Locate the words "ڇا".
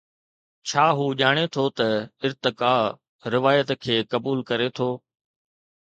0.69-0.83